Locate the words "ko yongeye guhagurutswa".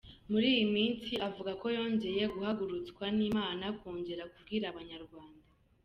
1.61-3.03